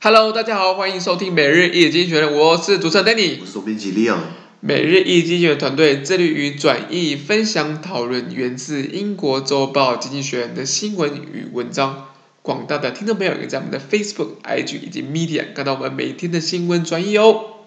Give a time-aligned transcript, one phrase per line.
[0.00, 4.18] Hello，大家好，欢迎收听每日一经济学人，我是主持人 Danny，我是总编辑 Leon。
[4.60, 12.10] 每日一经济学人团队致力于转译、分享、讨论源自英国周报《经济学人》的新闻与文章。
[12.42, 17.57] 广大的听众朋友可以在我们的 Facebook、IG 以及 Media 看到我们每天的新闻转译哦。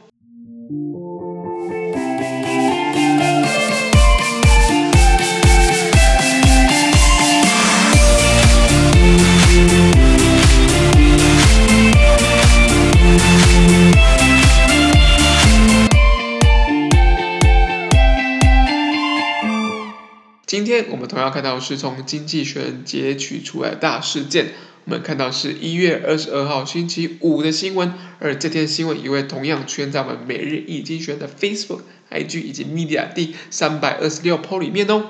[20.51, 24.47] 今天我们同样看到是从《经济学人》截取出来大事件。
[24.83, 35.05] 我们看到是一月二十二号星期五的新闻，而这天新闻也会同样出现在我们每日一经学人的 Facebook、IG 以及 Media 第三百二十六 p 里面哦。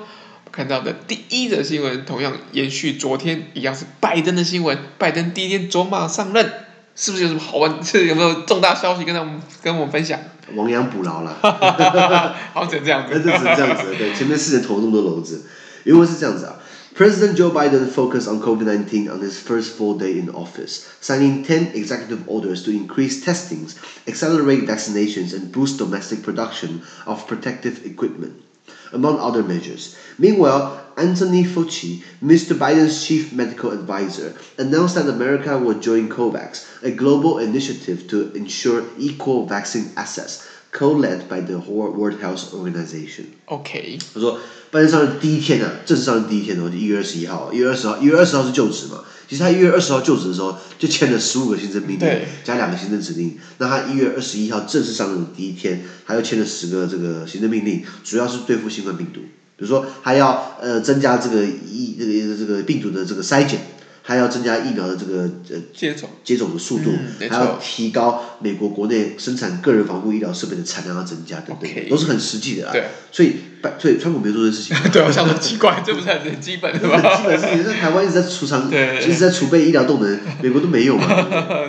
[0.52, 6.52] 看到的第一则新闻同样延续昨天一样是拜登的新闻，拜登第一天走马上任，
[6.95, 7.83] 是不是有什么好玩？
[7.83, 10.19] 是有没有重大消息跟他们跟我们分享？
[10.55, 11.37] 亡羊补牢了，
[12.53, 15.43] 好像这样子，那 就 是这样子，对，前面四年投了那么多篓子，
[15.83, 16.55] 原文是这样子啊。
[16.95, 22.25] President Joe Biden focused on COVID-19 on his first full day in office, signing 10 executive
[22.25, 23.75] orders to increase testings,
[24.07, 28.33] accelerate vaccinations, and boost domestic production of protective equipment,
[28.91, 29.95] among other measures.
[30.17, 32.57] Meanwhile, Anthony Fauci, Mr.
[32.57, 38.83] Biden's chief medical advisor, announced that America will join COVAX, a global initiative to ensure
[38.97, 43.25] equal vaccine access, co-led by the World Health Organization.
[43.45, 44.39] OK，他说，
[44.71, 49.03] 拜登上任第一天呢、啊，正式上任第一天哦，就一月二十一号，一月二十号，一月二十号是就职嘛。
[49.28, 53.38] 其实他一月二十号就职的时候，就签了十五个行政命令，加两个行政指令。
[53.58, 59.20] 那他一月二十一号正式上任的第一天，他又签了十个这个行政命令，主要是对付新冠病毒。
[59.56, 63.60] 比如说，还要呃增加这个疫这个这个病毒的这个筛检。
[64.02, 72.72] 还要增加疫苗的这个呃接种接种的速度，嗯、还要提高美国国内生产个人防护医疗设备的产量要增加等等，okay, 都是很实际的啊。
[72.72, 73.36] 对，所以
[73.78, 74.76] 所以川普没有做这些事情。
[74.90, 76.96] 对，我想说奇怪，这不是很基本的吗？
[76.96, 81.06] 很基本的事情，在台湾一直在储藏，一直在储备医疗动能，美国都没有嘛。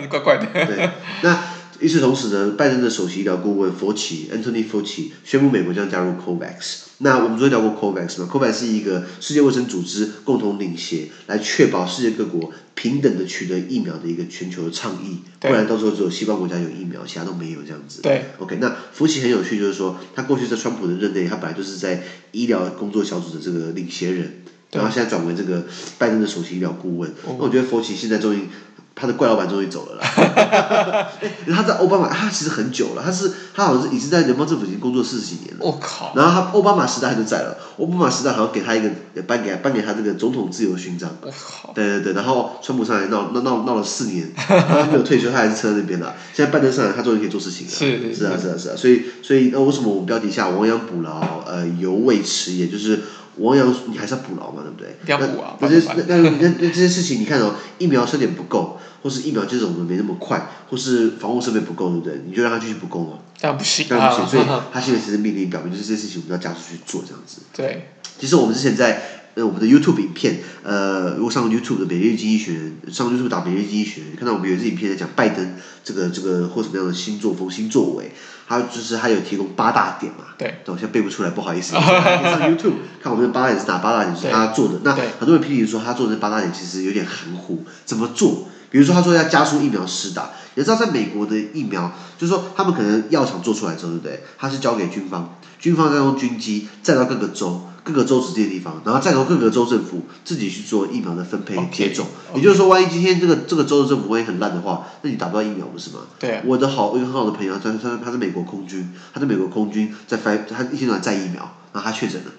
[0.08, 0.46] 怪怪的。
[0.52, 0.90] 对，
[1.22, 1.53] 那。
[1.84, 6.76] 与此同时呢，拜登的首席医疗顾问佛奇 （Anthony Fauci） 宣布美国将加入 COVAX。
[6.96, 15.18] 那我们昨天聊过 COVAX 嘛？COVAX 是一个世界卫生组织共同领衔，来确保世界各国平等的取得疫苗的一个全球的倡议。
[15.38, 18.00] 不然到时候只有西方国家有疫苗，其他都没有这样子。
[18.00, 18.24] 对。
[18.38, 22.02] OK，那佛奇很有趣，就是说他过去在川普的任内，他本来就是在
[22.32, 24.36] 医疗工作小组的这个领衔人，
[24.72, 25.66] 然后现在转为这个
[25.98, 27.12] 拜登的首席医疗顾问。
[27.26, 28.48] 那我觉得佛奇现在终于。
[28.96, 30.06] 他的怪老板终于走了啦，
[31.20, 35.58] 哎，他在奥巴马，他其实很久了，他是他好像是已经在联邦政府已经工作四十几年了。
[35.60, 36.12] 我靠！
[36.14, 38.88] 然后他奥巴马时代还就在了，奥巴马时代好像给他一个
[39.26, 41.10] 颁给颁给他这个总统自由勋章。
[41.22, 41.72] 我靠！
[41.74, 46.14] 对对对，然后川普上来闹闹闹闹了四年，他没有退休，他还是撑在那边的。
[46.32, 47.72] 现在拜登上来，他终于可以做事情了。
[47.72, 53.00] 是是啊是啊是啊，所以所以呃，为什么我们标题下亡羊补牢，呃，犹未迟，也就是。
[53.38, 54.96] 亡羊，你还是要补牢嘛，对不对？
[55.06, 55.56] 要补啊！
[55.60, 62.22] 那这些那那那这些事情，你看哦，疫苗设点不够，或是疫苗接种的没那么快，或是防护设备不够，对不对？
[62.26, 63.18] 你就让他继续补供嘛？
[63.36, 64.26] 这样不行，这样不行。
[64.28, 67.40] 所以 他现在其实命令表明，就是这些事情我们要加速去做，这样子。
[67.52, 67.90] 对。
[68.16, 78.12] 其实我们之前在呃我们的 YouTube 影片，呃，如果上 YouTube 的每日经济学人，上 YouTube 打每日经济学人，看到我们有一支影片在讲拜登这个这个或什么样的新作风、新作为。
[78.46, 81.72] 还有就是他有提供八大点嘛，对，我现在背不出来，不好意思。
[81.80, 88.46] 上 YouTube 看我们的八大点是哪八大点是他做的，那很多人批评说他做的八大点其实有点含糊，怎么做？
[88.74, 94.24] 比如说他说要加速疫苗施打，你知道在美国的疫苗，就是说他们可能药厂做出来之后，对不对？
[94.36, 97.68] 他是交给军方，军方再用军机再到各个州。
[97.84, 102.06] 各个州直接地方，然后再由各个州政府自己去做疫苗的分配接种。
[102.06, 102.36] Okay, okay.
[102.38, 105.98] 也就是说，万一今天这个这个州的政府万一很烂的话，那你打不到疫苗不是吗？
[106.18, 106.42] 对啊。
[106.46, 111.42] 我的好一个很好的朋友，他他他是美国空军，他在美国空军在飞，他一天到晚载疫苗，
[111.74, 112.32] 然后他确诊了。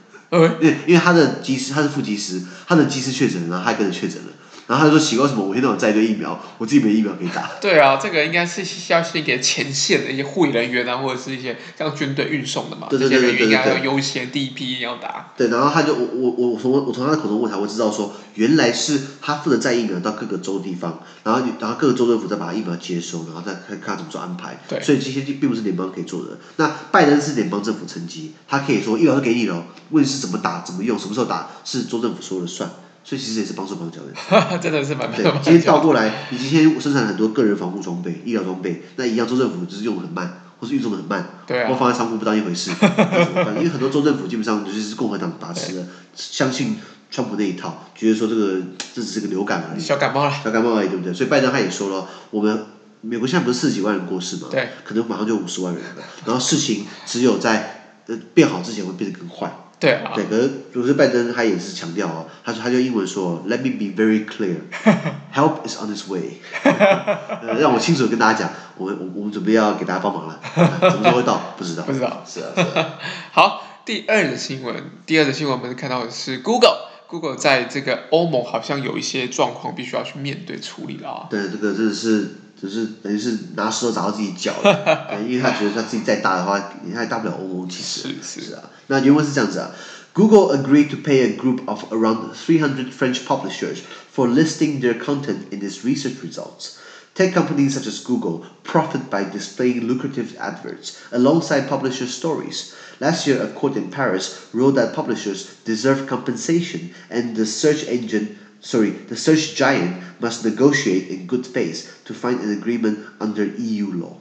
[0.59, 4.29] 因为因为他的机师他是副机师，他的机师确诊了，然后他也跟着确诊了。
[4.67, 7.51] 然后他就说奇怪什么，我现在有在队疫苗，我自己没疫苗可以打。
[7.61, 15.33] 对啊，这个应该是需要先给前线的一些护理人员啊，或者是一些像军队运送的嘛，对对对对对对，这些人员应该要优先第一批要打。
[15.37, 24.59] 对，然后他就我我我我从我从他的口中问他，我知道说原来是他负责载疫苗到各个州地方，然后然后各个州政府再把疫苗接收，然后再看看怎么做安排。
[24.67, 26.39] 对，所以这些并不是联邦可以做的。
[26.57, 32.67] 那拜登是联邦政府层级，他可以说疫苗都给你了，问题是怎么打、怎么用、什么时候打，是州政府说了算。
[33.05, 35.09] 所以其实也是帮手帮脚的， 真的是蛮。
[35.11, 42.71] 对，今天倒过来，你今天生产很多个人防护装备、医疗装备，那一样州政府就是用的很慢，或是运送的很慢，对啊，或放在仓库不当一回事，
[43.57, 46.77] 因为很多州政府基本上就是共和党把持的，相信
[47.11, 48.59] 川普那一套，觉得说这个
[48.95, 51.13] 这只是个流感而已，小感冒了，小感冒而已，对不对？
[51.13, 52.65] 所以拜登他也说了，我们
[53.01, 54.47] 美国现在不是四十几万人过世嘛？
[54.49, 54.69] 对。
[54.83, 59.55] 可能马上就五十万人了，然后事情只有在呃变好之前会变得更坏。
[59.85, 60.11] 对啊。
[60.15, 70.39] 对，可是可是拜登他也是强调哦，他说他就英文说，Let me be very clear，help is on its way， 呃，让我清楚的跟大家讲，我们我我们准备要给大家帮忙了，
[70.89, 71.53] 什么时候会到？
[71.55, 71.83] 不知道。
[71.83, 72.23] 不知道。
[72.25, 72.99] 是啊是啊。
[73.31, 81.27] 好，第二的新闻，第二的新闻我们看到的是 Google，Google 在这个欧盟好像有一些状况必须要去面对处理了啊。
[81.29, 82.37] 对，这个真的是。
[82.60, 86.58] 就是等于是拿石头砸到自己脚了， 因为他觉得他自己再大的话，
[86.94, 88.02] 他也大不了欧盟其实。
[88.02, 89.70] 是是，是啊，那原文是这样子啊，
[90.12, 93.78] Google agreed to pay a group of around 300 French publishers
[94.12, 96.78] for listing their content in its research results.
[97.14, 102.72] Tech companies such as Google profit by displaying lucrative adverts alongside publisher stories.
[103.00, 108.38] Last year, a court in Paris ruled that publishers deserve compensation and the search engine
[108.65, 113.91] Sorry, the search giant must negotiate in good faith to find an agreement under EU
[114.01, 114.13] law.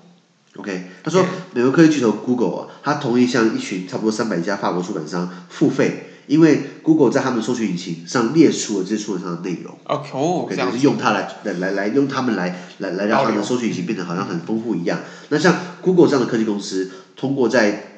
[0.57, 1.25] OK，他说
[1.55, 9.79] 美国科技巨头 Google 啊，他同意向一群差不多三百家法国出版商付费，因为 Google 在他们搜索引擎上列出了这些出版商的内容。
[9.85, 15.01] OK，就是用它来来来来用他们来来来让他们的搜索引擎变得好像很丰富一样。
[15.31, 17.93] 那像 Google 这样的科技公司，通过在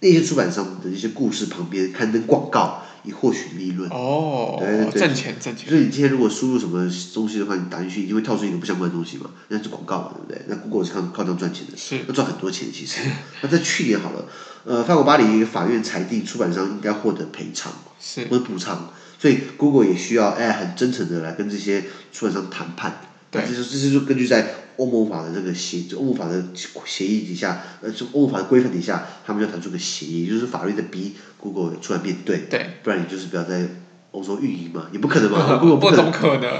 [0.00, 2.81] 那些出版商的一些故事旁边刊登广告。
[3.04, 5.68] 以获取利润哦，对对对，挣钱挣钱。
[5.68, 10.42] 所以你今天如果输入什么东西的话，你打进去一定会跳出一个不相关的东西嘛，那是广告嘛，对不对？
[10.48, 13.00] 那 Google 是靠靠这样赚钱的，是，要赚很多钱其实。
[13.40, 14.26] 那在去年好了，
[14.64, 23.00] 呃，法国巴黎法院裁定出版商应该获得赔偿，是，或者补偿，所以 Google 也需要哎很真诚的来跟这些出版商谈判。
[23.30, 24.46] 对，这是这是就根据在
[24.82, 26.44] 欧盟法的这个协，欧盟法的
[26.84, 33.68] 协议底下，呃，就欧盟法的规范底下，他们要谈出个协议，就是法律的逼 Google 出来面对，对，不然你就是不要在。
[34.12, 36.10] 欧洲运营嘛，也不可能嘛，Google 不可能，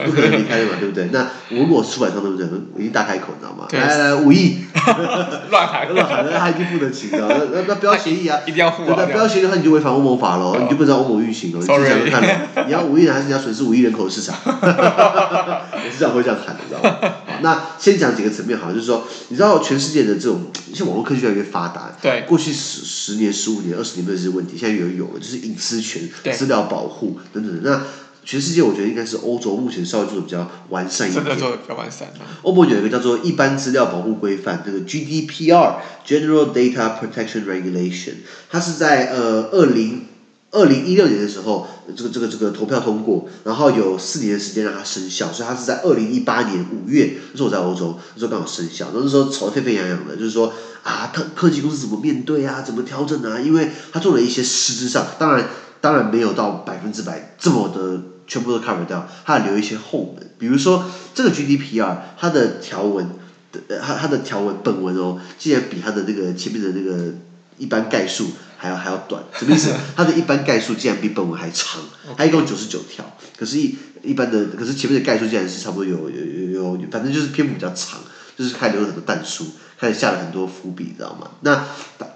[0.06, 1.08] 不可能离开的嘛，对不对？
[1.12, 1.20] 那
[1.50, 2.46] 我如果出版商对不对？
[2.74, 3.68] 我已经大开口，你知道吗？
[3.70, 4.56] 来来来，五亿，
[5.52, 14.34] 乱喊乱喊，那他一定付得起的，那那那不要协议啊，一定要付啊，那不要协议的话，你就违反欧盟法了，你就不知道欧盟运行了，你想想看，你要五亿人还是你要损失五亿人口的市场？
[14.46, 16.96] 我是这样会这样喊的，知道吗？
[17.26, 20.40] 好，那先讲几个层面，好，就是说，你知道全世界的这种，
[20.74, 27.60] 像网络科技越来越发达，对，过去十十年、十五年、二十年都有这些问题，现在有有了，就是隐私权、资料保护等等。
[27.62, 27.84] 那
[28.24, 31.24] 全世界我觉得应该是欧洲目前稍微做的比较完善一点。
[31.24, 32.12] 真的做的比较完善。
[32.42, 38.14] 欧盟有一个叫做一般资料保护规范，这个 GDPR（General Data Protection Regulation），
[38.48, 40.06] 它是在呃二零
[40.52, 41.66] 二零一六年的时候，
[41.96, 50.52] 这个这个这个投票通过，然后有四年的时间让它生效，所以它是在二零一八年五月，那时候在欧洲，那时候刚好生效，那时候吵得沸沸扬扬的，就是说
[50.84, 53.40] 啊，科科技公司怎么面对啊，怎么调整啊？
[53.40, 55.48] 因为它做了一些实质上，当然。
[55.82, 60.30] 当然没有到百分之百这么的全部都 cover 掉，它留一些后门。
[60.38, 63.08] 比如说这个 GDPR，它的条文
[63.50, 67.14] 的它它的条文本文哦，竟然比它的那个前面的那个
[67.58, 68.28] 一般概述
[68.62, 69.72] 还要还要短，什么意思？
[69.96, 71.80] 它的一般概述竟然比本文还长，
[72.16, 73.04] 它一共九十九条，
[73.36, 77.98] 可是一一般的，可是前面的概述竟然是差不多有有有有，反正就是篇幅比较长，
[78.38, 79.46] 就是还留了很多淡书。
[79.80, 81.28] 开始下了很多伏笔，知道吗？
[81.40, 81.66] 那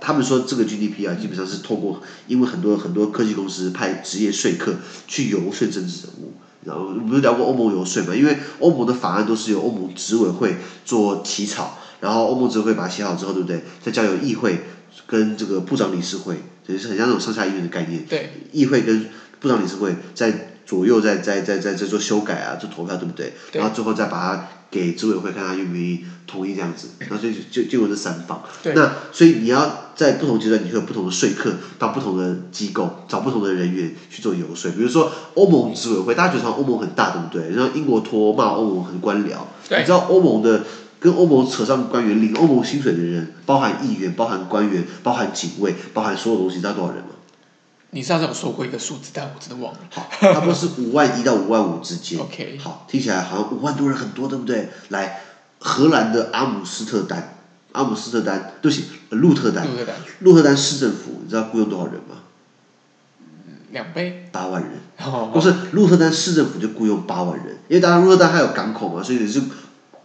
[0.01, 4.77] 他们说这个 GDP 啊，基本上是透过，因为很多很多科技公司派职业说客
[5.09, 6.35] 去游说政治人物，
[6.65, 8.15] 然后我们不是聊过欧盟游说嘛？
[8.15, 13.65] 因为欧盟的法案都是由欧盟执委会做起草，然后欧盟执委会把它写好之后，对不对？
[13.83, 14.61] 再交由议会
[15.07, 16.37] 跟这个部长理事会，
[16.67, 18.05] 等于是很像那种上下议院的概念。
[18.07, 18.31] 对。
[18.53, 19.09] 议会跟
[19.41, 23.33] 部长理事会在左右在在在在在做修改啊，做投票，对不对？
[23.53, 23.61] 对。
[23.61, 24.49] 然后最后再把它。
[24.69, 28.43] 给执委会看他愿不愿意同意这样子，然后就就就有这三方。
[28.61, 28.75] 对。
[28.75, 34.73] 那所以你要在不同阶段，你会有不同的说客到不同的机构，找不同的人员去做游说。
[34.73, 37.57] 比如说欧盟执委会，大家觉得欧盟很大，对不对？
[37.57, 39.37] 然后英国脱欧骂欧盟很官僚。
[39.69, 39.79] 对。
[39.79, 40.65] 你知道欧盟的
[41.07, 47.11] 跟欧盟扯上官员领欧盟薪水的人，包含议员、包含官员、包含警卫、包含所有东西，你知道多少人吗？
[47.91, 49.79] 你上次有说过一个数字，但我真的忘了。
[49.89, 52.19] 好，差不多是五万一到五万五之间。
[52.19, 52.59] OK。
[52.61, 54.69] 好，听起来好像五万多人很多，对不对？
[54.89, 55.21] 来，
[55.61, 57.37] 荷兰的阿姆斯特丹，
[57.71, 59.65] 阿姆斯特丹，对不起，鹿特丹。
[59.65, 59.95] 鹿特丹。
[60.19, 62.17] 鹿特丹市政府，你知道雇佣多少人吗？
[63.71, 64.29] 两倍。
[64.33, 64.73] 八万人。
[65.05, 65.31] 哦。
[65.33, 69.41] 不是，鹿特丹市政府就雇佣八万人，因为当然鹿特丹还有港口嘛，所以也是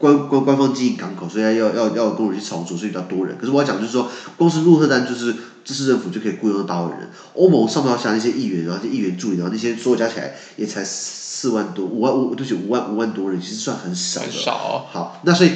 [0.01, 3.37] 官官官方经营港口，所以要要要有工人去操作，所以比较多人。
[3.37, 5.33] 可是我要讲就是说，光是鹿特丹就是。
[5.63, 14.25] 市政府就可以雇佣到八万人，欧盟上到下那些议员，然后议员助理，然后那些所有加起来也才四万多，五万五，对不起，五万五万多人，其实算很少的。
[14.25, 14.85] 很少哦。
[14.91, 15.51] 好，那所以，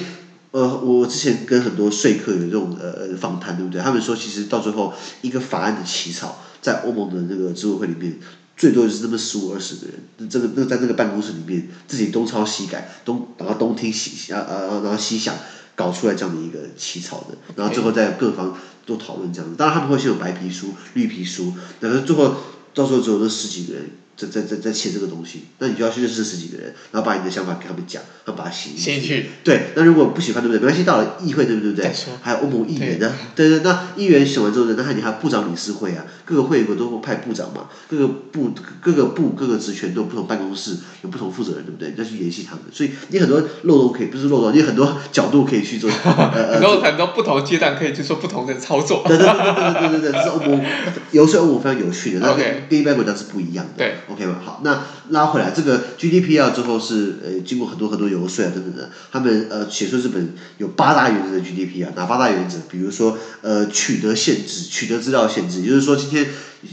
[0.51, 3.81] 呃，我之前跟很多说客有这种呃访谈，对不对？
[3.81, 8.19] 他们说，其实到最后一个法案的起草，在欧盟的那个执委会里面，
[8.57, 15.35] 最多就是那么十五二十个人，这个那个在那个办公室里面，自己东抄西改，东然后东听西啊啊然后西想。
[15.77, 19.57] 搞出来这样的一个起草的，然后最后在各方都讨论这样子。
[19.57, 22.33] 当然他们会先有白皮书、绿皮书，但是最后
[22.74, 23.89] 到时候只有那十几个人。
[24.17, 29.25] 在在在在写这个东西，那你就要去认识十几个人，然后把你的想法给他们讲，然后把它写进去。
[29.43, 30.60] 对，那如果不喜欢，对不对？
[30.60, 31.74] 没关系，到了议会，对不对？
[31.74, 31.91] 对
[32.22, 34.75] 还有欧盟议员呢， 对对，对，那议员选完之后呢？
[34.77, 37.67] 那你还有部长理事会啊，各个会不都会派部长嘛？
[37.89, 41.89] 各个部各个部各个职权都有不同办公室，有不同负责人，对不对？
[41.89, 45.89] 你再去联系他们，所以你很多漏洞可以，不是漏洞，你有很多角度可以去做。
[46.05, 49.03] 呃，很多很多不同阶段可以去做不同的操作。
[49.07, 50.65] 对对对对对对对，这是欧盟，
[51.12, 53.74] 游说欧盟非常有趣的，那跟跟一般国家是不一样的。
[53.77, 54.41] 对，OK 吧？
[54.43, 54.79] 好，那。
[55.09, 62.57] 拉回来，这个 GDPR 之后是呃经过很多很多游说啊等等的，他们呃写出这本有八大原则的 GDP 啊哪八大原则？
[62.67, 66.27] 比如说呃取得限制，取得资料限制，也就是说今天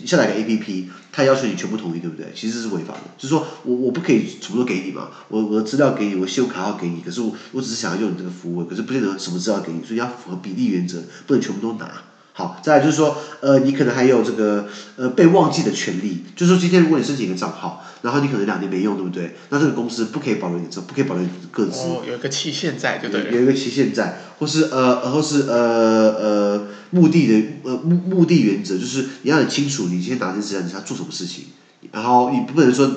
[0.07, 2.33] 下载个 APP，它要求你全部同意，对不对？
[2.35, 12.03] 其实是违法的，就是说我我不可以什么都给你嘛，我我的资料给你，我信用卡号给你，可是我我只是想要用你这个服务，可是不见得什么资料给你，所以要符合比例原则，不能全部都拿。
[12.35, 19.37] 好，再来就是说，呃，你可能还有这个呃被忘记的权利，就是说今天如果你申请一个账号，然后你可能两年没用，对不对？
[19.51, 21.81] 那这个公司不可以保留你这，不可以保留你的个资。
[21.81, 23.31] 哦，有一个期限在，对不对？
[23.35, 31.45] 有一个期限在，或是呃，或是呃呃目的的呃目目的原则，就是你要很清楚，你今天拿这些资料，你要做什么事情，
[31.91, 32.91] 然后你不能说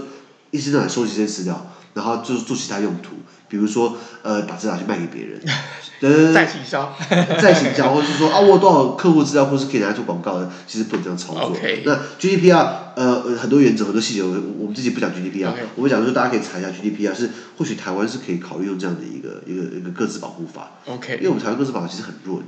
[0.52, 3.16] 一直在收集这些资料，然后就是做其他用途。
[3.48, 5.40] 比如说，呃，把资料去卖给别人，
[6.02, 6.94] 呃，再行销，
[7.42, 11.56] 再行销，或者是说啊，我有多少客户资料，或是可以拿来做广告的，其实不能这样操作。
[11.86, 15.66] 那 GDPR，呃，很多原则，很多细节，我我们自己不讲 GDPR，Okay.
[15.76, 20.72] 我们讲说大家可以查一下 GDPR，是或许台湾是可以考虑用这样的一个一个一个个资保护法。
[20.88, 22.42] OK，因为我们台湾个资保护其实很弱。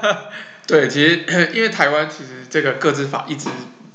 [0.66, 3.48] 对，其实 因为台湾其实这个个资法一直。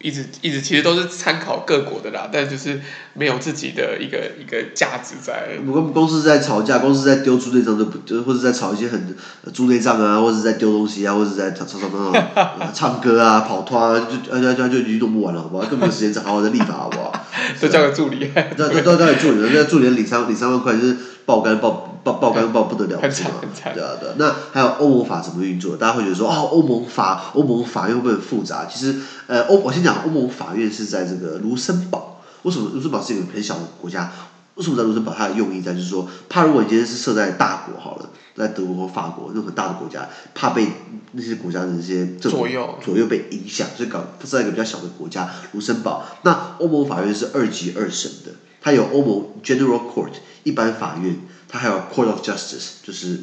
[0.05, 2.79] 一直一直其实都是参考各国的啦，但就是
[3.15, 5.57] 没有自己的一个一个价值在。
[5.65, 9.15] 我们公司在吵架，公司在丢猪内脏，都不就，或者在吵一些很
[9.51, 12.29] 猪内脏啊，或者在丢东西啊，或者在吵吵吵闹闹，
[12.71, 15.65] 唱歌啊，跑团啊，就啊就就就就弄不完了，好不好？
[15.65, 17.11] 更没有时间再好好的立法，好不好？
[17.59, 18.31] 都交给助理。
[18.55, 20.95] 都都都交给助理，那助理领三领三万块，就是
[21.25, 21.91] 爆肝爆。
[22.05, 23.01] 爆爆肝爆不得了？
[23.01, 25.75] 对啊对啊，那还有欧盟法怎么运作？
[25.75, 28.67] 大家会觉得说，哦，欧盟法，欧盟法院会不会很复杂？
[28.67, 28.95] 其实，
[29.25, 32.21] 呃，欧我先讲，欧盟法院是在这个卢森堡。
[32.43, 34.11] 为什么卢森堡是一个很小的国家？
[34.53, 35.11] 为什么在卢森堡？
[35.17, 40.67] 它的用意在就是说，怕如果你今天是设在大国好了，在德国或法国那种很大的国家，怕被
[41.13, 46.05] 那些国家的那些左右左右被影响，所以搞设在一个比较小的国家卢森堡。
[46.21, 48.31] 那欧盟法院是二级二审的，
[48.61, 50.11] 它有欧盟 General Court
[50.43, 51.17] 一般法院。
[51.47, 53.21] 它还有 Court of Justice，就是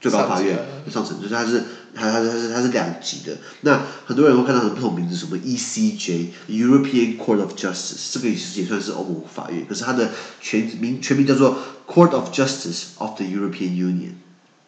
[0.00, 0.58] 最高法院
[0.90, 1.64] 上层，就是它是
[1.94, 3.36] 它它它是它是两级的。
[3.62, 14.12] 那很多人会看到很不同名字，什么 ECJ European Court of Justice，这个也是也算是欧盟法院，可是它的全名全名叫做 Court of Justice of the European Union。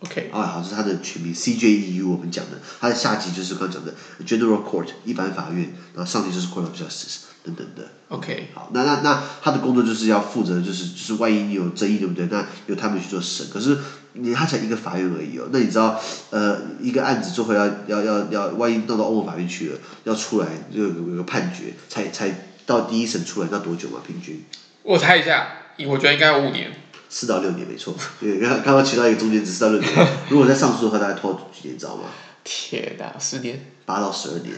[0.00, 0.30] OK。
[0.32, 3.94] 啊，好，这是它的全名 CJEU，我们讲的，它的下级就是刚刚讲的
[4.26, 7.29] General Court 一般法院，然后上级就是 Court of Justice。
[7.42, 12.26] 等等的，OK，好，那那那他的工作就是要负责，就是就是万一你有争议，对不对？
[12.30, 13.46] 那由他们去做审。
[13.50, 13.78] 可是
[14.12, 15.98] 你他才一个法院而已哦，那你知道，
[16.30, 24.00] 呃，一个案子最后要要要要，万一闹到欧盟法院去了，要出来就有有个判决，才才到第一审出来，那多久嘛？
[24.06, 24.44] 平均？
[24.82, 25.48] 我猜一下，
[25.88, 26.70] 我觉得应该有五年。
[27.08, 27.94] 四到六年，没错。
[28.20, 32.04] 对，刚刚刚提到一个中间值四到六年，如果再上诉的话，大概拖几年，知道吗？
[32.44, 34.54] 天哪，十年，八到十二年，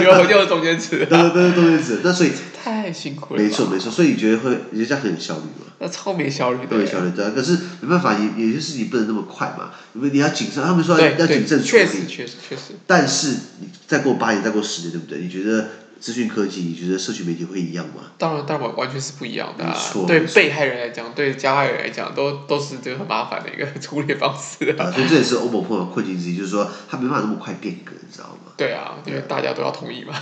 [0.04, 2.30] 又又是中间值， 对对对，中间值，那所以
[2.62, 3.42] 太辛苦了。
[3.42, 5.66] 没错没错，所以你觉得会，你觉得这样很有效率吗？
[5.78, 6.66] 那超没效率的。
[6.66, 11.66] 特别效率对啊，可是没办法，也有些事情不能那么快嘛，因为你要谨慎，他们说要要谨慎处理。
[11.66, 12.74] 确实确实确实。
[12.86, 13.28] 但是
[13.60, 15.18] 你再过八年，再过十年，对不对？
[15.20, 15.68] 你觉得？
[16.02, 18.10] 资讯科技，你觉得社群媒体会一样吗？
[18.18, 19.72] 当然，当然完全是不一样的啊！
[20.04, 24.90] 对被害人来讲，对加害人来讲，都都是这个很麻烦的一个处理方式啊。
[24.90, 28.50] 所以这也是欧盟碰到困境之一，就是说他没办法那么快变革，你知道吗？
[28.56, 30.12] 对啊，因为大家都要同意嘛。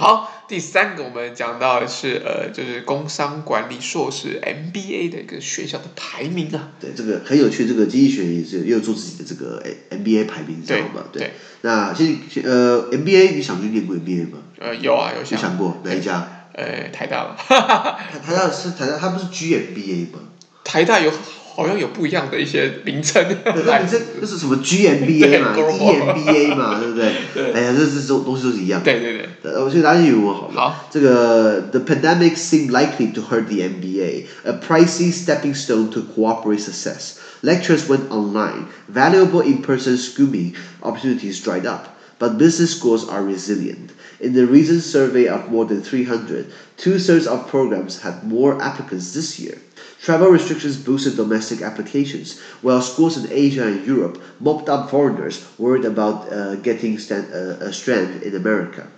[0.00, 6.70] 好，第三个我们讲到的是呃，就是工商管理硕士 MBA 的一个学校的排名啊。
[6.80, 11.04] 对，这个很有趣，这个经济学也是也有做自己的这个 MBA 排名，知道吗？
[11.12, 11.20] 对。
[11.24, 11.30] 对
[11.60, 14.38] 那其实呃，MBA 你想去念过 MBA 吗？
[14.58, 15.38] 呃，有啊，有想。
[15.38, 16.46] 有想过哪一家？
[16.54, 17.36] 呃，台大吧。
[18.10, 20.20] 台台大是台大，它不是 GMBA 吗？
[20.69, 21.11] 台大有
[21.55, 23.23] 好像有不一样的一些名称。
[23.43, 25.55] 对，那你这这是什么 GMBA 嘛？
[25.55, 27.13] EMBA 嘛，对不对？
[27.33, 27.53] 对。
[27.53, 28.83] 哎呀，这这这东西都是一样。
[28.83, 29.53] 对对对。
[29.63, 30.53] 我先拿英文好了。
[30.53, 30.87] 好。
[30.91, 37.19] 这个 The pandemic seemed likely to hurt the MBA, a pricey stepping stone to corporate success.
[37.41, 38.65] Lectures went online.
[38.87, 43.91] Valuable in-person schooling opportunities dried up, but business schools are resilient.
[44.19, 46.45] In the recent survey of more than 300,
[46.77, 49.57] two-thirds of programs had more applicants this year.
[50.02, 55.84] Travel restrictions boosted domestic applications, while schools in Asia and Europe mopped up foreigners worried
[55.84, 58.88] about uh, getting stand, uh, a strand in America.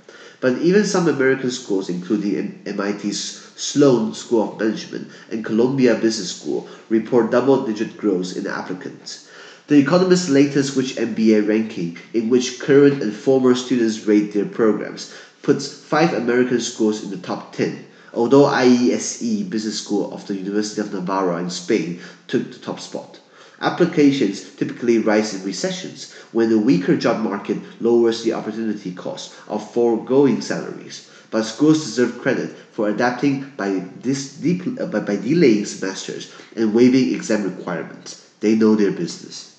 [0.40, 6.68] But even some American schools, including MIT's Sloan School of Management and Columbia Business School,
[6.88, 9.28] report double-digit growth in applicants.
[9.66, 15.12] The Economist's latest Which MBA ranking, in which current and former students rate their programs,
[15.42, 20.81] puts five American schools in the top 10, although IESE Business School of the University
[20.81, 23.19] of Navarra in Spain took the top spot.
[23.59, 29.71] Applications typically rise in recessions when the weaker job market lowers the opportunity cost of
[29.73, 31.09] foregoing salaries.
[31.29, 36.73] But schools deserve credit for adapting by, this deep, uh, by, by delaying semesters and
[36.73, 38.23] waiving exam requirements.
[38.39, 39.55] They know their business.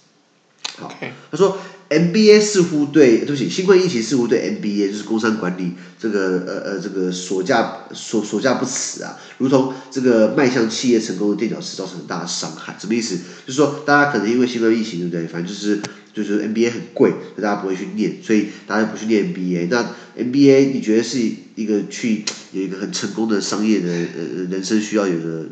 [0.78, 1.58] 好 OK，他说
[1.99, 12.75] MBA 似乎对，对不起，新冠疫情似乎对 MBA 就是工商管理这个呃呃这个所价所所价不齿啊，如同这个迈向企业成功的垫脚石，造成很大的伤害。
[12.79, 13.15] 什么意思？
[13.45, 15.27] 就是说大家可能因为新冠疫情，对不对？
[15.27, 15.79] 反正就是
[16.13, 19.67] 就是 MBA 很贵，大家不会去念，所以大家不去念 MBA。
[19.69, 21.19] 那 MBA 你觉得是
[21.55, 25.47] 一个去有一个很成功的商业的呃人生需要有的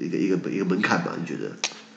[0.00, 1.12] 一个一个一个门槛吗？
[1.20, 1.52] 你觉得？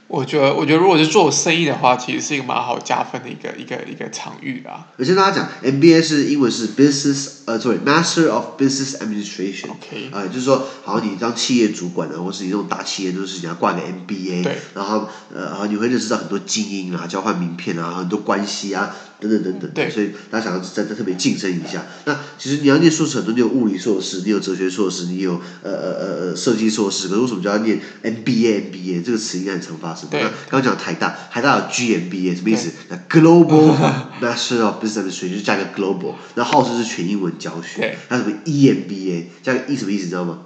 [0.09, 4.87] 我觉得，我觉得如果是做生意的话，其实是一个蛮好加分的一个一个一个场域啊。
[4.97, 9.69] 我先跟大家讲，MBA 是英文是 Business，呃，sorry，Master of Business Administration。
[9.69, 10.09] OK。
[10.11, 14.43] 啊，就是说，好像你当企业主管啊，或是你这种大企业，都是你要挂个 MBA。
[14.43, 14.57] 对。
[14.73, 18.95] 然后，呃，然后你会认识到很多精英啊，交换名片啊，很多关系啊。
[19.19, 21.85] 等等等等，对，所以大家想要再再特别晋升一下。
[22.05, 30.09] 那其实你要念硕士，很多你有物理硕士，你有哲学硕士，你有呃呃呃呃设计硕士，可是为什么就要念 MBA？MBA 这个词应该很常发生。
[30.09, 30.21] 对。
[30.21, 32.71] 那刚刚讲台大，台大有 GMBA 什么意思？
[32.87, 33.75] 那 Global
[34.21, 37.81] Master of Business 就加个 Global，那号称是全英文教学。
[37.81, 37.97] 对。
[38.07, 39.25] 还有什么 EMBA？
[39.43, 40.05] 加个 E 什么意思？
[40.05, 40.39] 你知道吗？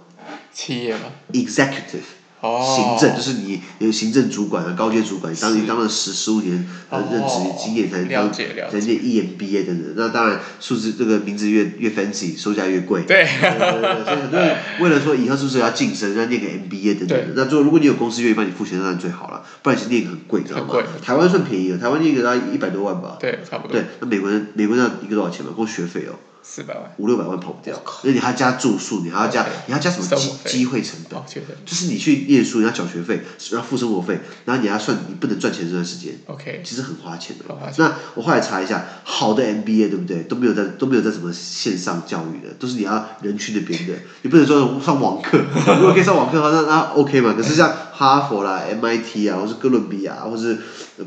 [0.52, 1.02] 企业吗
[1.32, 2.23] ？Executive。
[2.44, 9.94] 哦、行政就是你有行政主管啊，高阶主管，当你当了十十五年呃任职经验才能当才能念 EMBA 等等。
[9.96, 13.04] 那当然数字这个名字越越 fancy，售价越贵。
[13.04, 13.26] 对。
[13.26, 17.34] 所以很多人为了说以后是不是要晋升，要念个 MBA 等等的。
[17.38, 20.76] 那最后如果你有公司愿意帮你付钱，当然最好了，不然其实念个很贵，知道吗？
[21.02, 23.18] 台湾算便宜的，台湾念个大概一百多万吧。
[23.22, 23.72] 对，差不多。
[23.72, 25.54] 对，那美国人美国人要一个多少钱嘛？
[25.56, 26.20] 光学费哦。
[26.44, 31.20] 四百万，五六百万跑不掉，那你还要加住宿，你还要加，你还要加什么机机会成本？
[31.66, 33.22] 就是你去念书，你要缴学费，
[33.54, 37.46] 要付生活费，然后你还要算你不能赚钱这段时间，OK，其实很花钱的。
[37.78, 40.24] 那我后来查一下，好的 MBA 对不对？
[40.24, 45.38] 都没有在都没有在什么线上教育的，都是你要人去那边的，你不能说上网课，
[45.80, 47.34] 如果可以上网课的话，那那 OK 嘛。
[47.34, 50.58] 可是像哈佛啦、MIT 啊，或是哥伦比亚，或是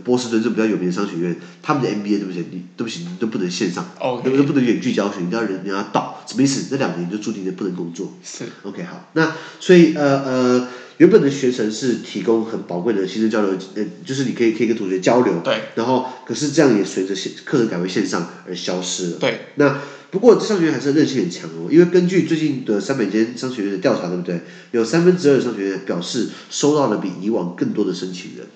[0.04, 5.20] 波士顿这种比较有名的商学院，他们的 MBA 对不起，你对不起，你都不能线上，都都不能远距教学。
[5.20, 6.68] 你要人，你要到，什么意思？
[6.70, 8.12] 这两年就注定的不能工作。
[8.22, 8.44] 是。
[8.62, 10.68] OK，好，那所以呃呃，
[10.98, 15.40] 原本的学程是提供很宝贵的师生交流，呃，就是你可以可以跟同学交流。
[15.42, 15.62] 对。
[15.74, 19.16] 然后，可是这样也随着线课程改为线上而消失了。
[19.18, 19.40] 对。
[19.56, 19.78] 那
[20.16, 24.40] 不过这商学院还是韧性很强哦，因为根据最近的三百间商学院的调查，对不对？
[24.72, 28.46] 有三分之二的商学院表示收到了比以往更多的申请人。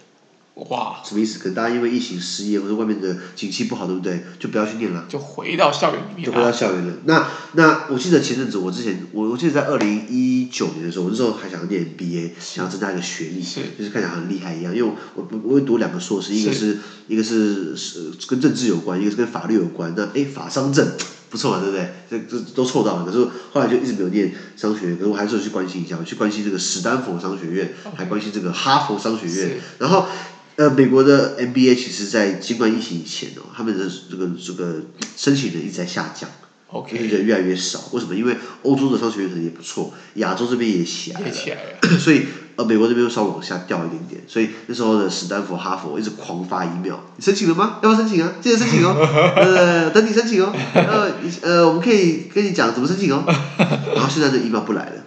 [0.55, 1.39] 哇，什么意思？
[1.39, 4.23] 可能大家因为疫情失业，或者外面的景气不好，对不对？
[4.39, 6.25] 就不要去念了，就回到校园里面。
[6.25, 6.95] 就回到校园了。
[7.05, 14.75] 那那我记得前阵子，我之前我我记得在二零一九年的时候，我那时候还想要念 MBA，想要增加一个学历，是就是看起来很厉害一样。
[14.75, 19.93] 因为我我我会读两个硕士，一个是，是一个是是跟政治有关，一个是跟法律有关。
[19.95, 20.87] 那哎，法商政
[21.31, 21.89] 不错嘛，对不对？
[22.11, 23.07] 这这都凑到了。
[23.07, 23.19] 可是
[23.53, 30.07] 后来就一直没有念商学院，可是我还是有去关心一下，我去关心这个史丹佛商学院还关心这个哈佛商学院，然后。
[30.57, 34.83] 呃，美国的 MBA 其实，在新冠疫情以前哦，他们的这个这个
[35.17, 36.29] 申请人一直在下降
[36.67, 37.81] ，OK，人越来越少。
[37.93, 38.15] 为什么？
[38.15, 42.27] 因为欧洲的商学院可能也不错，亚洲这边也起来了，起来了 所以
[42.61, 44.21] 呃，美国这边又稍微往下掉一点点。
[44.27, 47.79] 所以那时候的史丹佛、哈佛一直狂发 email，你申请了吗？
[47.83, 48.33] 要不要申请啊？
[48.41, 48.95] 记得申请哦，
[49.35, 51.11] 呃，等你申请哦，呃
[51.43, 53.25] 呃，我们可以跟你讲怎么申请哦。
[53.95, 55.03] 然后现在的 email 不来了，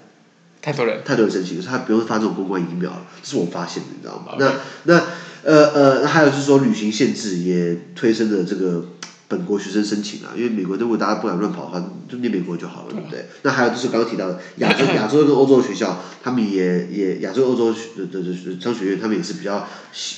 [0.62, 4.52] 太多人，太多人申请，他不用发这种公关 email 了，这是我发现的，你知道吗那
[4.84, 5.02] 那。
[5.46, 8.86] 呃呃，还有就是说，旅行限制也推升了这个
[9.34, 13.26] 本国学生申请啊，因为美国如果大家不敢乱跑的话，就念美国就好了，对不对？
[13.42, 19.68] 那还有就是刚刚提到的亚洲、 亚洲跟欧洲的学校，他们也也亚洲、欧洲的的的商学院，他们也是比较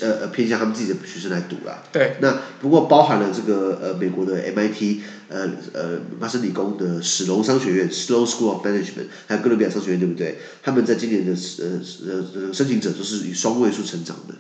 [0.02, 1.82] 呃呃偏向他们自己的学生来读啦。
[1.94, 2.18] 对。
[2.20, 5.00] 那不过包含了这个呃美国的 MIT
[5.30, 10.40] 呃呃麻省理工的史隆商学院 （Sloan School of Management） 还有哥伦比亚商学院，对不对？
[10.62, 11.80] 他们在今年的呃
[12.12, 14.36] 呃申请者都是以双位数成长的。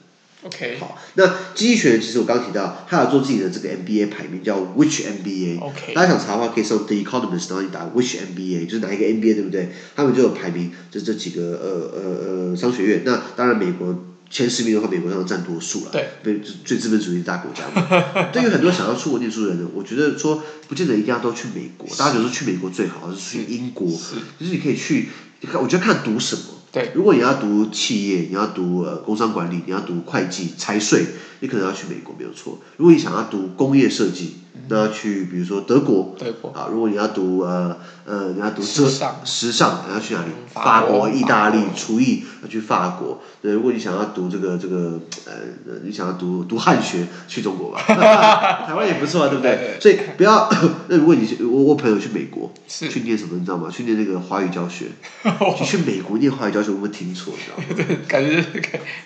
[0.46, 0.78] OK。
[0.80, 5.60] 好，那经济学人其实我刚刚提到，他有做自己的这个 MBA 排名，叫 Which MBA。
[5.60, 5.94] OK。
[5.94, 9.72] 大家想查的话，可以上 The Economist，然后你打 Which MBA，就是哪一个 MBA，对不对？
[9.96, 13.02] 他们就有排名，就这几个呃呃呃商学院。
[13.06, 14.12] 那当然美国。
[14.28, 15.92] 前十名的话，美国上占多数了，
[16.24, 17.88] 对，最资本主义的大国家嘛。
[18.34, 25.10] 对于很多想要出国念书的人呢，我觉得说不见得一定要都去美国，大家觉得说去美国最好，是去英国，是就是你可以去，
[25.54, 26.42] 我觉得看读什么。
[26.94, 31.06] 如果你要读企业，你要读呃工商管理，你要读会计、财税，
[31.46, 32.58] 你可能要去美国没有错。
[32.78, 34.38] 如果你想要读工业设计。
[34.68, 40.32] 那要去，比如说德国，德国啊，如果你要读呃呃，你要读这时尚，时尚，你要去哪里？
[40.52, 43.22] 法国、意大利、厨艺，要去法国。
[43.42, 45.34] 对，如果你想要读这个这个呃，
[45.84, 47.82] 你想要读读汉学，去中国吧，
[48.66, 49.78] 台湾也不错啊，对不对？
[49.80, 50.50] 所以不要。
[50.88, 53.70] 那如果你我我朋友去美国，去念什么你知道吗？
[53.70, 54.86] 去念那个华语教学，
[55.60, 58.00] 就去美国念华语教学，我们听错，你知道吗？
[58.08, 58.44] 感觉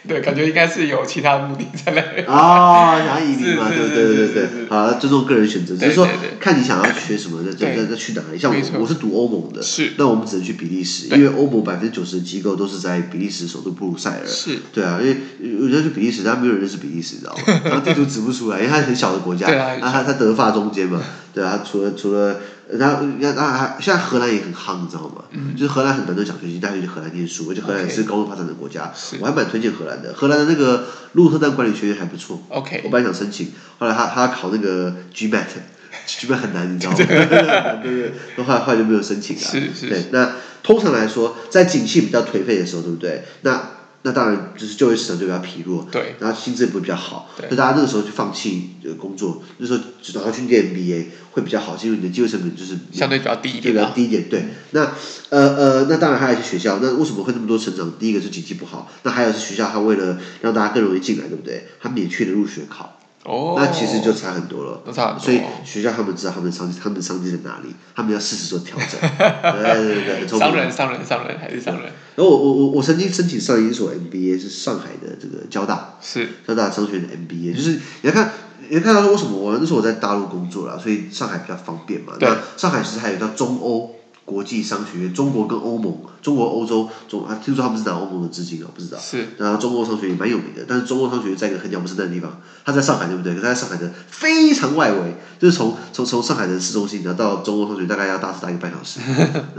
[0.08, 2.28] 对，感觉应该是有其他目的在那。
[2.29, 3.67] 啊，想要移民嘛？
[3.69, 5.49] 对对对对对，好，尊重个人。
[5.49, 6.07] 选择就是说，
[6.39, 8.37] 看你想要学什么，再再再去哪里。
[8.37, 14.27] 像我，我是读欧盟的，是那我们只能去比利时，因为欧盟百分之九十的机构都是在比利时首都布鲁塞尔。
[14.27, 17.61] 是，对啊，因为人家去比利时，但没有人认识比利时，你知道吗？
[17.65, 19.47] 然后地图指不出来，因为它很小的国家，
[19.81, 21.01] 那它它德法中间嘛，
[21.33, 22.39] 对啊，除了除了，
[22.71, 25.23] 然后那那还现在荷兰也很夯，你知道吗？
[25.58, 30.13] 就是荷兰很多人奖学金，大家去荷兰念书，而且荷兰也是高度发展的国家，我还蛮推荐荷兰的。
[30.13, 36.97] 荷兰的那个鹿特丹管理学院还不错，OK，我本来想申请，后来他他考那个 GMAT，GMAT 很难，你知道吗？
[37.82, 39.41] 对对后来后来就没有申请了。
[39.41, 39.89] 是是。
[39.89, 43.23] 对，那通常来说，在景气比较颓废的时候，对不对？
[43.41, 43.62] 那
[44.01, 49.79] 那当然就是就业市场就比较疲弱，对，然后薪资也不会比较好，对，那大家那个时候就放弃这个工作，那时候
[50.13, 54.29] 然后去念 MBA 会比较好，因为你的机会成本就是相对比较低一点，对，比较低一点。
[54.29, 54.81] 对，那
[55.29, 57.91] 呃呃，那当然还有一些学校，那为什么会那么多成长？
[57.99, 61.67] 第一个是经济不好，那还有是学校，它为了让大家更容易进来，对不对？
[61.81, 62.98] 它免去了入学考。
[63.25, 65.19] 哦，那其实就差很多了，差很多。
[65.19, 68.99] 所以学校他们知道他们的商机，他们的商机在哪里，他们要适时做调整。
[69.01, 70.39] 对 对对。
[70.39, 71.91] 商人，商人，商人，还是商人。
[72.15, 78.32] 然后我我我我曾经申请上一所 MBA 是上海的这个交大，是交大商学院的 MBA，就是你要看，
[78.69, 82.13] 你要看到说为什么我那时候我在大陆工作了，所以上海比较方便嘛。
[82.17, 82.29] 对。
[82.29, 83.95] 那上海其实还有叫中欧。
[84.29, 88.99] 国际商学院，中国跟欧盟，中国欧洲，中啊，听说他们是拿欧盟的资金啊，不知道。
[88.99, 89.29] 是。
[89.39, 93.33] 然后中欧商学院蛮有名的，但是中欧商学院在一个很鸟不生蛋的地方，它在上海，对不对？
[93.33, 98.99] 可它在上海的非常外围，就是从从从上海的市中心，然后到中欧商学院大概要搭车搭一个半小时。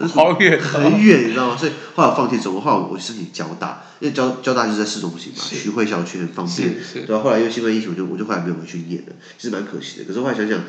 [0.07, 0.63] 好远、哦。
[0.63, 1.57] 很远，你知道吗？
[1.57, 6.75] 所以后来我放弃中国，后来我去申请交大，因为交交大就是在市中心嘛，徐汇校区很方便。
[6.75, 7.07] 是是。
[7.09, 10.05] 然后后来因为新冠疫情，我就我就后来没有回去念了，其实蛮可惜的。
[10.05, 10.61] 可是后来想想，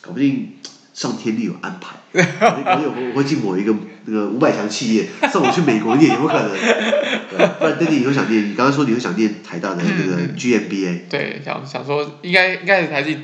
[0.00, 0.52] 搞不定。
[0.92, 3.74] 上天另有安排， 我有我会进某一个
[4.04, 6.50] 那个五百强企业，送我去美国念，有没有可能？
[7.58, 13.16] 不然，等你以后想念，你刚刚说你会想念台大的那个 GMBA，对，想想说应该应该还是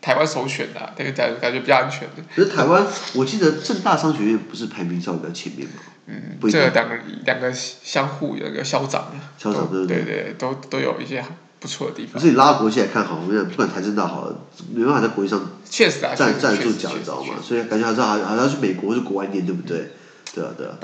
[0.00, 2.22] 台湾首选的，啊，这个感感觉比较安全的。
[2.34, 5.74] 可是台湾，我记得正大商学院不是排名稍微比较前面吗？
[6.06, 6.94] 嗯，这两个
[7.24, 11.24] 两个相互有一个消长，消长对对对，都都有一些。
[11.64, 12.12] 不错的地方。
[12.12, 14.36] 可是你拉国际来看好，我跟你讲，不管台政大好了，
[14.74, 17.36] 没办法在国际上站站得住脚，你知道吗？
[17.42, 19.92] 所以感觉还是还还要去美国或者国外念，对不对？
[20.34, 20.74] 对啊，对啊。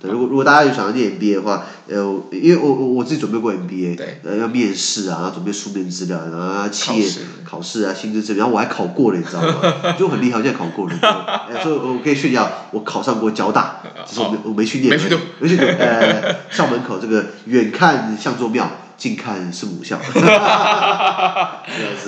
[0.00, 1.94] 对，如果如果大家有想要念 MBA 的话，呃，
[2.32, 7.08] 因为我我我自己准备过 MBA，呃，要面试啊，然后准备书面资料，然后企业
[7.44, 9.92] 考试啊，薪资证明，然后我还考过了，你知道吗？
[9.96, 10.94] 就很厉害，我现在考过了，
[11.62, 18.70] 所以我可以炫耀，我考上过交大，只是我没我没去念，没去读，没去读，呃， 校门口这个远看像座庙。
[18.96, 19.98] 近看是母校。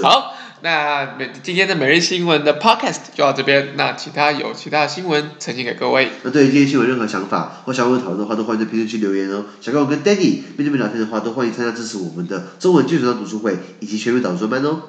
[0.02, 3.74] 好，那每今天的每日新闻的 podcast 就到这边。
[3.76, 6.08] 那其他有其他的新闻呈现给各位。
[6.22, 9.46] 那对于今天新闻任何想法或想要讨论的话，都欢迎在评论区留言哦。
[9.60, 14.82] 想跟我跟 Danny 面对面聊天的话，都欢迎参加支持我们的中文基础上读书会以及全民导书班哦。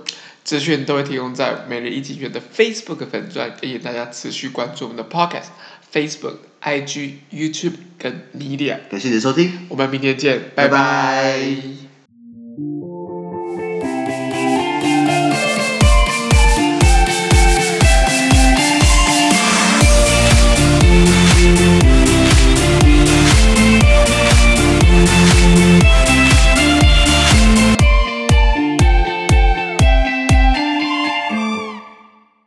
[0.44, 5.48] 资讯都会提供在每日一经济学的 Facebook 粉专，也请大家持续关注我们的 podcast、
[5.92, 8.78] Facebook、IG、YouTube 跟 Media。
[8.90, 10.78] 感谢你的收听，我们明天见，拜拜。
[10.78, 10.78] 拜
[11.50, 11.87] 拜。